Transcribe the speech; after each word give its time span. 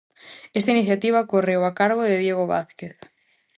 Esta 0.59 0.73
iniciativa 0.75 1.27
correu 1.33 1.61
a 1.65 1.71
cargo 1.79 2.01
de 2.09 2.15
Diego 2.23 2.43
Vázquez. 2.53 2.95